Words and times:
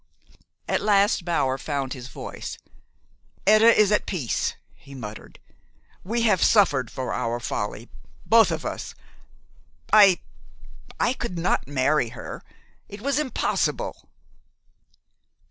At 0.67 0.81
last 0.81 1.25
Bower 1.25 1.59
found 1.59 1.93
his 1.93 2.07
voice. 2.07 2.57
"Etta 3.45 3.67
is 3.71 3.91
at 3.91 4.07
peace," 4.07 4.55
he 4.73 4.95
muttered. 4.95 5.37
"We 6.03 6.23
have 6.23 6.41
suffered 6.43 6.89
for 6.89 7.13
our 7.13 7.39
folly 7.39 7.87
both 8.25 8.49
of 8.49 8.65
us. 8.65 8.95
I 9.93 10.17
I 10.99 11.13
could 11.13 11.37
not 11.37 11.67
marry 11.67 12.09
her. 12.17 12.41
It 12.89 13.01
was 13.01 13.19
impossible." 13.19 14.09